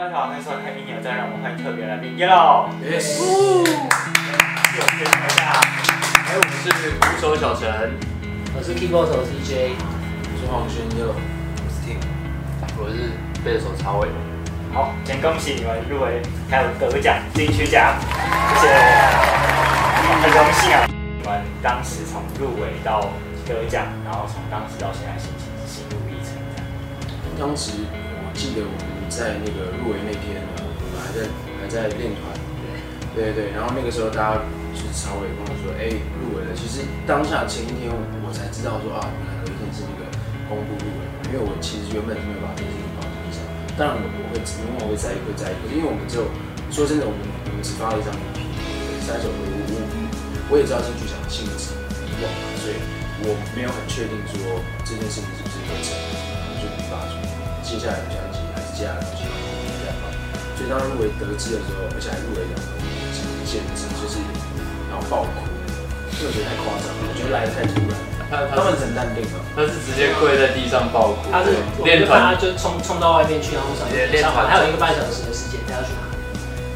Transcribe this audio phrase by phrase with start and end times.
[0.00, 2.72] 大家好，欢迎收看《一鸟站》，让我们欢迎特别来宾 Yellow。
[2.80, 5.60] Yes，有介绍一下，
[6.24, 7.68] 哎，我们是鼓手小陈，
[8.56, 9.76] 我是 keyboard 手 CJ，
[10.24, 12.00] 我是黄轩 Yellow，我是 Tim，
[12.80, 13.12] 我是
[13.44, 14.08] 贝斯手曹伟。
[14.72, 17.92] 好，先恭喜你们入围，还有得奖金曲奖，
[18.56, 18.72] 谢谢，
[20.16, 20.88] 很荣幸啊！
[20.88, 23.04] 你们当时从入围到
[23.44, 26.64] 得奖，然后从当时到现在心情心路历程这样。
[27.38, 27.84] 当时
[28.16, 31.28] 我记得我们在那个入围那天呢，我们还在
[31.60, 32.30] 还在练团，
[33.14, 35.90] 对对对，然后那个时候大家就是稍微跟我说，哎、
[36.22, 36.54] 入围了。
[36.54, 40.06] 其实当下前一天我才知道说啊，原来有一天是那个
[40.48, 43.44] 公布入围，因为我其实原本是没有把这件事情放在心上。
[43.76, 46.30] 当然我我会永远会在意会在意，可是因为我们只有
[46.70, 48.38] 说真的，我们我们只发了一张 EP，
[49.04, 51.74] 三首歌，我我我也知道金曲奖的性质
[52.06, 52.30] 以往，
[52.62, 52.78] 所以
[53.26, 54.38] 我没有很确定说
[54.86, 55.90] 这件事情是不是会成，
[57.70, 60.10] 接下来的专辑还是接下来的东西，我们再放。
[60.58, 62.66] 所以当入围得知的时候，而且还入围两个，
[63.46, 64.18] 简直就是
[64.90, 65.46] 然后爆哭，
[66.18, 67.94] 因为我觉得太夸张了，我觉得来的太突然，
[68.26, 69.38] 他他们很淡定嘛。
[69.54, 76.18] 他是直接跪在地上爆哭，他是我练就看他团，就冲冲到外面去，然后上练团还有一个半小时的时间，他要去哪里？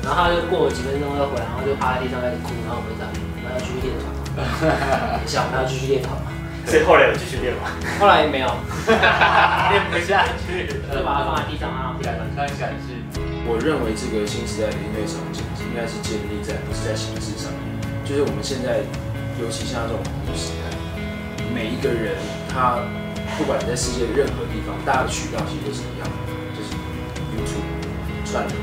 [0.06, 4.22] 然后他就过了几分钟又回来，然后就趴在地上开始哭，然后我们就讲，我们要继续练团吗？
[5.18, 6.30] 等一下我们要继续练团吗？
[6.66, 7.70] 所以后来有继续练吗？
[8.00, 8.48] 后来没有，
[8.88, 12.98] 练不下去， 就把它放在地上，然后感伤感性。
[13.46, 17.60] 我认为这个新时代的音乐场景应该是建立在不是在形式上面，
[18.02, 18.80] 就是我们现在，
[19.36, 20.72] 尤其像这种网络时代，
[21.52, 22.16] 每一个人
[22.48, 22.80] 他
[23.36, 26.16] 不管在世界的任何地方，大家的渠道其实都是一样的，
[26.56, 26.72] 就是
[27.36, 27.68] YouTube
[28.24, 28.56] 串流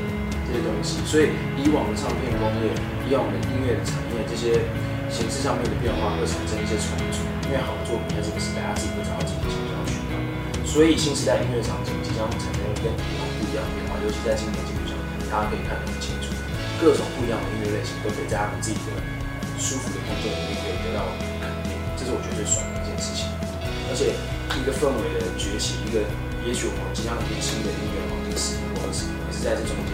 [0.50, 0.98] 这些东西。
[1.06, 2.74] 所以以往的唱片工业，
[3.06, 4.66] 以往的音乐的产业，这些
[5.06, 10.16] 形式上面的变化会产生一些冲突，因为好的作品在这个时代，他自己会找到自己的行销渠道。
[10.64, 14.96] 所以新时代音乐场景即将产生跟以往不一样的变化，尤其在今年金曲奖，
[15.28, 16.32] 大家可以看得很清楚，
[16.80, 18.96] 各种不一样的音乐类型都可以在他们自己的
[19.60, 21.04] 舒服的空间里面可以得到
[21.44, 23.28] 肯定，这是我觉得最爽的一件事情。
[23.84, 24.16] 而且
[24.56, 26.00] 一个氛围的崛起，一个
[26.48, 29.92] 也许我们即将有一个新的音乐黄金十年或者是也是在这中间，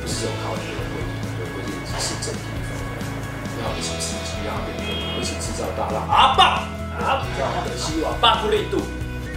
[0.00, 1.04] 不是只有靠一个会
[1.36, 1.68] 对，或者
[2.00, 2.96] 是整体氛围，
[3.60, 6.64] 要一起刺激，要变氛围，一起制造大浪啊爆
[7.02, 8.82] 啊，这样的希望，发布力度。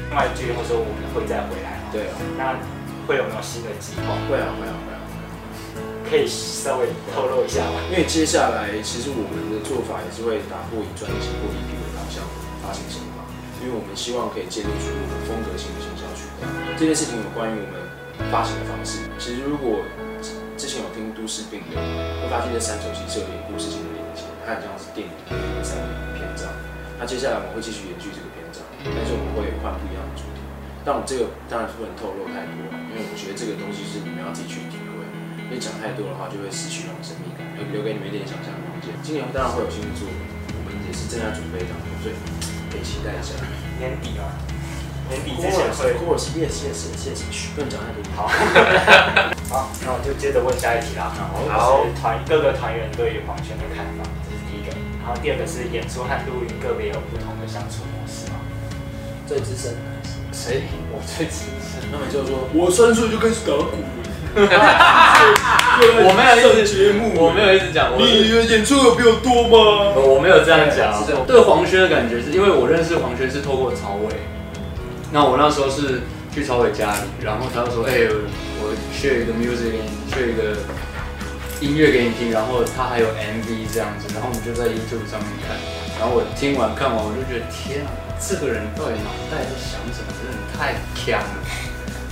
[0.10, 1.88] 另外一句或者说我们会再回来嘛？
[1.92, 2.60] 对啊，那
[3.08, 4.12] 会有没有新的计划？
[4.28, 5.00] 会啊会啊会啊。
[6.04, 7.80] 可以稍微透露一下吗？
[7.88, 12.20] 因为接下来其实我们的做法也是会打破以专辑或 EP 为导向
[12.60, 13.24] 发行手法，
[13.64, 16.52] 因为我们希望可以建立出我们风格性的行销渠道。
[16.76, 17.80] 这件事情有关于我们
[18.28, 19.08] 发行的方式。
[19.16, 19.80] 其实如果
[20.60, 25.88] 之前有听都市病的，会发现这三首其实是有点故事性的连接，它很像是电影里面的三个
[26.20, 26.52] 篇章。
[27.02, 30.46] 那接下来我们会继续延续这个篇章，但是我们会换不一样的主题。
[30.86, 35.02] 但我这个当然是不能透露太多，因为我觉得这个东西是你们要自己去体会。
[35.50, 38.94] 因为讲太多的话，就会失去那种神秘感，留留给你们一点想象的空间。
[39.02, 40.22] 今年当然会有新的作品，
[40.54, 42.14] 我们也是正在准备当中，所以
[42.70, 43.34] 可以期待一下。
[43.82, 44.38] 年底啊，
[45.10, 47.34] 年底之前会 Of course, yes, yes, yes, yes.
[47.34, 48.06] 嘘，不能讲太多。
[48.14, 48.30] 好，
[49.50, 51.10] 好，那我就接着问下一题啦。
[51.50, 54.06] 好就是团各个团员对于黄轩的看法。
[55.02, 58.40] 然后第二个是演出和录音个别有不同的相处模式嘛？
[59.28, 59.80] 最资深的
[60.32, 60.64] 谁？
[60.92, 61.90] 我最资深。
[61.92, 63.88] 那么就说，我三岁就开始打鼓了。
[64.32, 69.92] 我没有一直节目，我没有一直讲，你的演出有比我多吗？
[69.96, 71.04] 我没有这样讲。
[71.28, 74.16] 对黄轩的感觉是因为我认识黄轩是透过曹伟，
[75.12, 76.04] 那我那时候是
[76.34, 78.08] 去曹伟家里，然后他就说：“哎、
[78.64, 80.56] 我 share 一个 music 给你，share 一个
[81.62, 85.54] 音乐给你听，然后他还有 MV 这样子，然后我们就在 YouTube 上面看，
[86.02, 91.38] 然后我听完看完我就觉得天啊，这个人到底脑袋在想什么，真的太强了。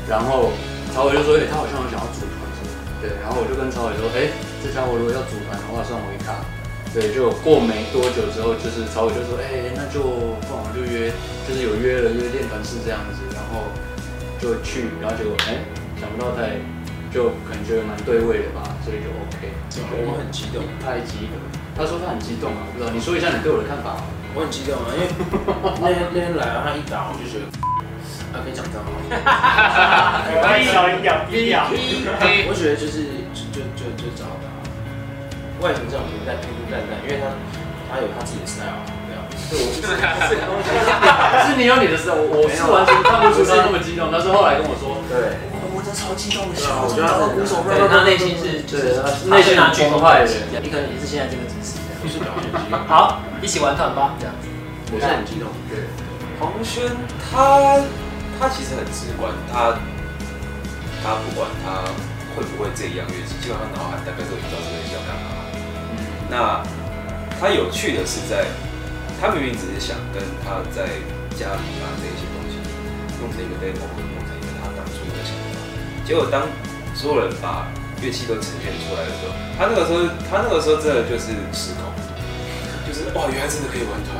[0.05, 0.53] 然后
[0.93, 4.29] 曹伟就说：“哎、他好像有想要组团什么的。”对，然后我就跟曹伟说：“哎、
[4.61, 6.45] 这家伙如果要组团的话，算我一卡。”
[6.93, 10.01] 对，就过没多久之后，就是曹伟就说：“哎、那就
[10.45, 11.09] 不然我们就约，
[11.45, 13.69] 就是有约了约练团是这样子，然后
[14.41, 15.61] 就去，然后结果哎、
[16.01, 16.57] 想不到在
[17.13, 19.51] 就可能觉得蛮对味的吧，所以就 OK。
[20.05, 21.37] 我很激动，太激动，
[21.75, 23.97] 他说他很激动啊，我不知道，你说一下你对我的看法。
[24.37, 25.09] 我很激动啊，因为
[25.81, 27.49] 那天那天来啊，他一打我就觉得，
[28.29, 28.93] 啊，可以讲脏话。
[30.53, 31.65] 低调一点，低调。
[32.45, 34.45] 我觉得就是就就就就找他，
[35.65, 37.33] 外形上平淡平平淡淡，因为他
[37.89, 39.81] 他有他自己的 style，对啊，对我不
[40.29, 45.48] 是是你有你的事，我我是完全看不出他那么激动，但是后来跟我说，对，我
[45.89, 50.29] 真超激动的，对啊，我觉得他是鼓手，对他内心是就是对他内心很澎湃的
[50.61, 51.81] 你可能也是现在这个姿势。
[51.99, 54.47] 就是表现激动，好，一起玩团吧，这样子。
[54.93, 55.83] 我是很激动，对，
[56.39, 56.87] 黄轩
[57.19, 57.81] 他
[58.39, 59.75] 他其实很直观，他
[61.03, 61.83] 他不管他
[62.37, 65.27] 会会不会这一样乐器，基本上脑海大概都已经知道这个乐器要干嘛。
[65.91, 65.99] 嗯，
[66.31, 66.63] 那
[67.35, 68.47] 他有趣的是在，
[69.19, 70.87] 他明明只是想跟他在
[71.35, 72.55] 家里把这些东西
[73.19, 73.83] 弄成一个 demo，
[76.09, 76.41] 结果当
[76.95, 77.69] 所有人把
[78.01, 81.85] 乐器都呈现出来的时候，他那个时候，他那个时候真的就是失控，
[82.81, 84.17] 就是哇，原来真的可以玩团，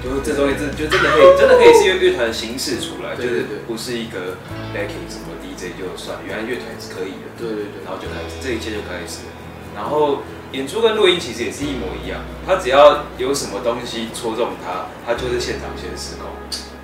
[0.00, 4.40] 就是这东西真就真的可以，真的可以是乐乐团的形式出来，就是不是一个
[4.72, 7.28] backing 什么 DJ 就算，原来乐团也是可以的。
[7.36, 9.28] 对对对，然后就开始，这一切就开始。
[9.76, 10.24] 然后
[10.56, 16.32] 演出跟录音其实也是一模一样，他只要有什么东西戳中他，他就是现场先失控，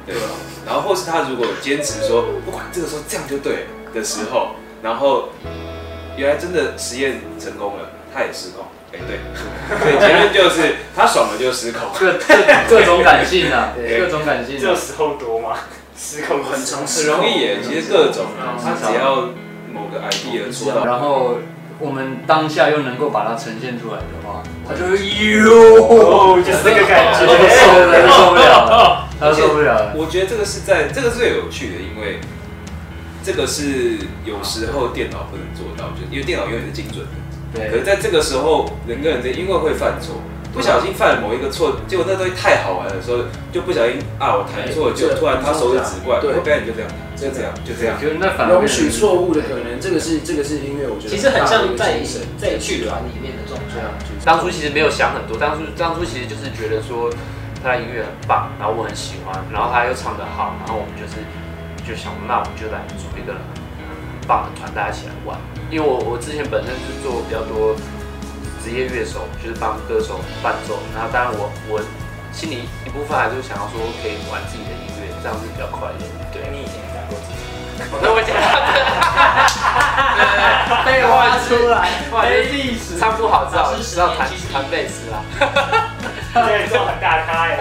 [0.04, 0.36] 对吧？
[0.68, 5.28] 然后或是他如果坚持说不管这个时候这样就对了的时候，然后
[6.16, 8.66] 原来真的实验成功了，他也失控。
[8.92, 9.18] 哎，对，
[9.80, 11.82] 对，结论就是他爽了就失控。
[11.98, 12.34] 各各
[12.68, 14.60] 各种感性啊， 各种感性啊。
[14.60, 15.56] 这时候多吗？
[15.96, 19.30] 失控很常很容易耶，其实各种啊，他只要
[19.72, 21.38] 某个 idea 戳到，然后
[21.78, 27.20] 我们当下又能够把它呈现出来的话，他就会哟，哦，就是这个感觉。
[28.06, 29.92] 受不了了，他受不了了。
[29.94, 32.18] 我觉得这个是在这个是最有趣的，因为
[33.24, 37.70] 这个是有时候电脑不能做到，就因为电脑永远是精准的。
[37.70, 40.20] 可是在这个时候，人跟人之间因为会犯错，
[40.52, 47.96] 不小心犯了某一个错，结果那东西太好玩的时候，就不小心啊，我弹错了，就突然他手指指过来，对我表演就这样，就这样，就这样。
[47.96, 52.02] 就那反而容许错误的可能，这个是这个是音乐，我觉得其实很像在
[52.36, 53.80] 在剧团里面的状态。
[54.22, 57.08] 当初其实没有想很多，当初当初其实就是觉得说
[57.62, 61.22] 他的音乐很棒，然后我很喜欢，然后他又唱得好，然后我们就是
[61.86, 63.40] 就想，那我们就来组一个很
[64.26, 65.38] 棒的团，大家一起来玩。
[65.70, 67.76] 因为我我之前本身是做比较多
[68.62, 71.80] 职业乐手，就是帮歌手伴奏，然后当然我我
[72.32, 76.00] 心里一部分还是想要说可以玩自己的音乐，这样是比较快乐。
[76.32, 77.44] 对，你以前也讲过自己，
[77.78, 78.32] 那 我讲，
[80.84, 85.22] 废话出来，黑历史，唱不好知道知道弹弹贝斯啦。
[86.34, 87.58] 对，这种很大咖哎，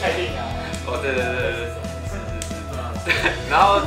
[0.00, 0.44] 蔡定啊，
[0.86, 1.70] 哦，对对对对对，
[2.08, 3.35] 是是是，对。
[3.50, 3.80] 然后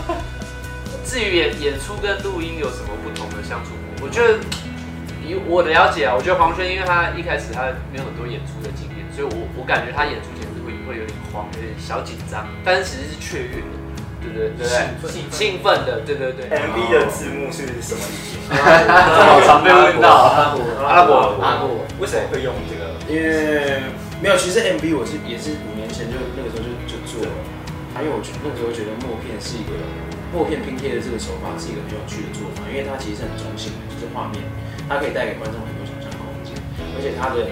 [1.05, 3.71] 至于演演出跟录音有什么不同的相处，
[4.01, 4.39] 我觉得
[5.25, 13.67] 以我的了解啊，我觉得黄轩因为他一开始他没有很多演出的经验，所以我我感觉他演出前是会会有点慌，有点小紧张，但是其实是雀跃的，
[14.21, 16.47] 对对对对，兴奋的，对对对。
[16.47, 18.37] MV 的字幕是什么 意思？
[18.53, 20.09] 好常被问到。
[20.09, 22.95] 阿拉伯阿拉伯阿拉伯，为什么会用这个？
[23.07, 23.81] 因为
[24.21, 27.31] 没有，其实 MV 我是也是五年前就那个时候就就做了，
[27.99, 29.75] 因为我那时候觉得默片是一个
[30.31, 34.39] 默片拼贴的这个手法是一个很有趣的做法，因为它其实是很中性的，就是画面
[34.87, 36.55] 它可以带给观众很多想象空间，
[36.95, 37.51] 而且它的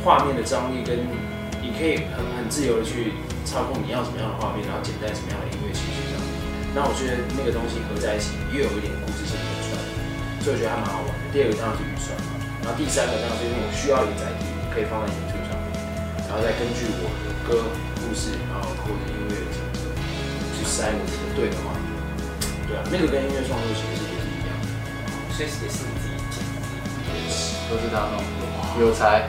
[0.00, 1.00] 画面的张力跟
[1.60, 3.12] 你可以很很自由的去
[3.44, 6.28] 操控你要什么样的画面，然后剪在什么样的音乐情绪上面。
[6.72, 9.36] 那我觉得那个东西合在一起，又有一点故事性，
[10.42, 11.22] 所以我觉得还蛮好玩的。
[11.30, 12.14] 第二个当然是预算，
[12.62, 15.66] 然后第三个当然是因为我需要一个载体可以放在 YouTube 上面，
[16.24, 17.68] 然后再根据我的歌
[18.00, 19.43] 故事，然后或者音乐
[20.64, 21.76] 去塞我自己的对的话。
[22.64, 24.66] 对啊，那个跟音乐创作其实也是一样的。
[25.36, 26.40] 所以也是你自己剪
[27.68, 28.24] 都是他弄，
[28.80, 29.28] 有才。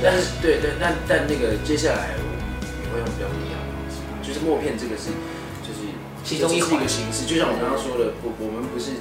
[0.00, 5.12] 但是对对，但但那个接下来我也会用比较不一样的方式，就是默片这个是
[5.60, 5.92] 就是
[6.24, 8.96] 其中一是一个形式，就像我刚刚说的，我我们不是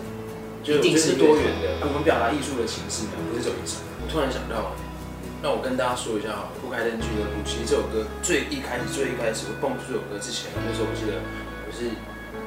[0.60, 3.80] 就一定是是多元的，我们表达艺术的形式呢不是走一种。
[4.04, 4.76] 我突然想到，
[5.44, 11.92] 让我跟大家说一下好了，不开灯俱乐部其实这首歌最一开始最一开始我蹦出这首歌之前，那时候我记得我是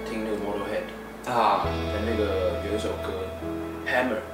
[0.09, 0.89] 听那个 Motorhead
[1.29, 3.29] 啊，的那个有一首歌
[3.85, 4.25] Hammer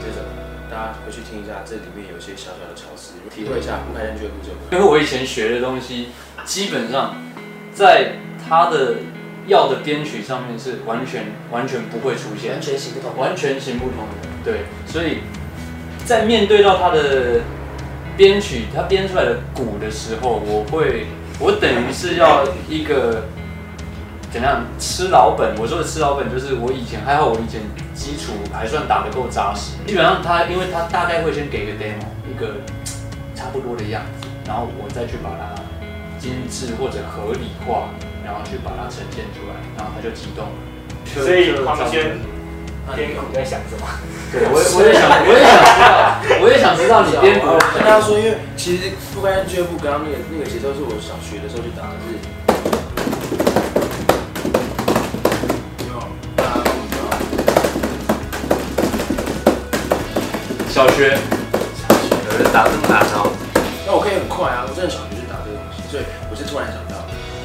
[0.00, 0.24] 这首。
[0.70, 4.64] 大家回去听一下，这里面有一些小小的巧思，体会一下不开灯俱乐部这首歌。
[4.72, 6.08] 因为我以前学的东西，
[6.44, 7.16] 基本上
[7.72, 8.96] 在他的
[9.46, 13.16] 要的编曲上面是完全完全不会出现完，全行不通。
[13.16, 14.28] 完全行不通的。
[14.44, 15.20] 对，所以
[16.04, 17.40] 在面对到他的
[18.18, 21.06] 编曲，他编出来的鼓的时候，我会，
[21.38, 23.22] 我等于是要一个
[24.32, 25.54] 怎样吃老本。
[25.56, 27.62] 我说的吃老本，就是我以前还好，我以前
[27.94, 29.76] 基础还算打得够扎实。
[29.86, 32.56] 基本上他，因为他大概会先给个 demo，一个
[33.36, 35.54] 差不多的样子，然后我再去把它
[36.18, 37.86] 精致或者合理化，
[38.26, 40.58] 然后去把它呈现出来，然后他就激动了。
[41.06, 42.18] 所以就黄轩
[42.96, 43.86] 这样编鼓在想什么？
[44.32, 45.88] 对，我也我也想，我也想知道，
[46.42, 52.12] 我也想知道你边鼓我跟大家说，因为其实不开俱乐部刚刚那个那个节奏是我小学的时候就打的是，
[55.88, 55.92] 有
[56.36, 57.08] 大家都知道，
[60.68, 63.32] 小学有人打这么难哦，
[63.86, 66.96] 那我可以很快啊，我真的小学就打这个东西，所以我是突然想到。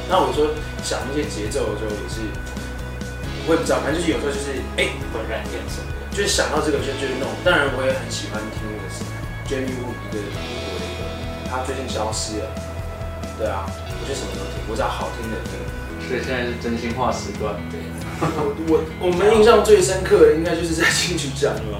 [0.06, 2.20] 那我说想那些节奏的时候也是，
[3.46, 5.84] 我也不知道，反正就是有时候就是哎、浑然天成。
[6.14, 8.86] 就是想到这个就就是那种，当然我也很喜欢听那个
[9.50, 9.74] Jamie 一
[10.14, 12.46] 个英国的一个，他最近消失了，
[13.34, 15.58] 对啊，我就什么都听，我只要好听的听。
[16.06, 17.58] 所以现在是真心话时段。
[17.66, 17.82] 对，
[18.22, 18.72] 我我
[19.02, 21.76] 我们印象最深刻的应该就是在金曲奖了吧，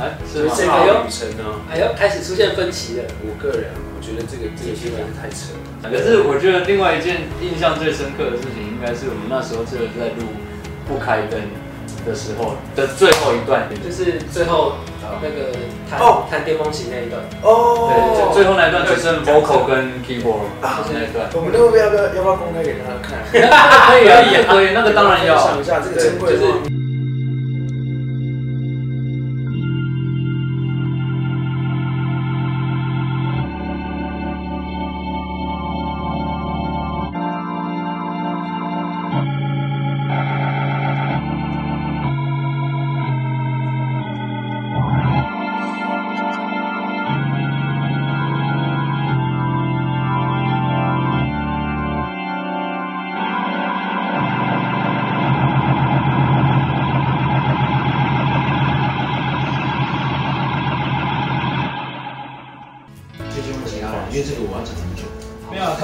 [0.00, 0.48] 哎，是吗？
[0.48, 1.44] 就是这个旅程呢。
[1.68, 3.04] 哎呦，开始出现分歧了。
[3.20, 5.92] 我个人我觉得这个这个新闻太扯了。
[5.92, 10.32] 可是我觉得另外一件印象最深刻的事情，应该是我们那时候真的在录
[10.86, 11.40] 不开灯
[12.06, 14.74] 的时候的最后一段，就就是最后
[15.22, 15.56] 那个
[15.90, 21.28] 弹哦弹巅峰期那一段，哦对，就最后那一段只剩 vocal 跟 keyboard 那一段。
[21.34, 23.24] 我们那个要不要要不要公开给大家看？
[23.32, 25.54] 可以啊，可以，那个当然要想。
[25.60, 26.36] 一下这个珍贵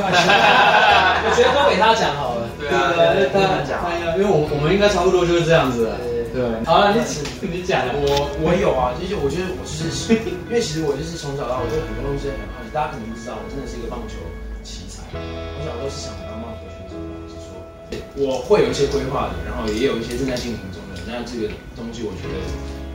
[0.03, 2.49] 我觉得都给他讲好了。
[2.59, 5.97] 对啊对对他讲他因为我我们应该差不多就是这样子了。
[6.31, 7.03] 对，好了，你
[7.51, 8.07] 你讲，我
[8.39, 10.15] 我有啊，就是我觉得我就是，
[10.47, 12.71] 因为其实我就是从小到大，我对很多东西很好奇。
[12.71, 14.15] 大家可能不知道，我真的是一个棒球
[14.63, 15.03] 奇才。
[15.11, 17.59] 我小时候是想当棒球选手的，是说
[18.15, 21.03] 我会有一些规划的，然后也有一些正在进行中的。
[21.03, 22.39] 那这个东西，我觉得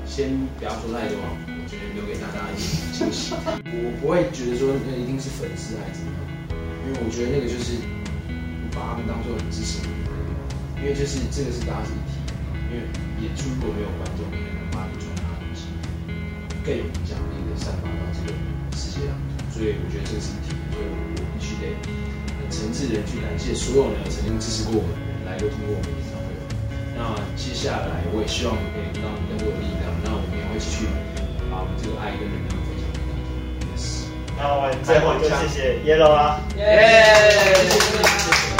[0.08, 2.64] 先不要说太多，我觉得留给大家一点
[2.96, 3.36] 惊喜。
[3.36, 6.35] 我不会觉得说那一定是粉丝还是怎么样，
[6.86, 10.30] 因为我觉得那个就是我把他们当做很支持我的人，
[10.78, 12.32] 因为就是这个是大家是一体的，
[12.70, 12.86] 因为
[13.26, 15.66] 演出如果没有观众，你很难把你传达的东西
[16.62, 18.38] 更有影响力的散发到这个
[18.78, 19.18] 世界上，
[19.50, 21.74] 所以我觉得这个是一体，所以我必须得
[22.38, 26.30] 很诚挚的去感谢所有人曾经支持过我们的人，来过通过我们演唱会。
[26.94, 30.86] 那接下来我也希望可以得到更多的力量，那我们也会继续
[31.50, 32.55] 把我们这个爱跟能量。
[34.38, 36.40] 那我们最后就谢谢 Yellow 啦。
[36.58, 38.55] 耶！